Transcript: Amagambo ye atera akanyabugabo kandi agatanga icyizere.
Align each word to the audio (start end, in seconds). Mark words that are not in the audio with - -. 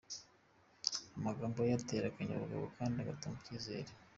Amagambo 1.17 1.57
ye 1.67 1.73
atera 1.79 2.05
akanyabugabo 2.09 2.65
kandi 2.77 2.95
agatanga 2.99 3.37
icyizere. 3.41 3.89